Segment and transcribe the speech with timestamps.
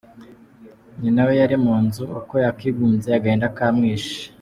[1.01, 4.17] Nyina, we yari mu nzu Uko yakigunze Agahinda kamwishe.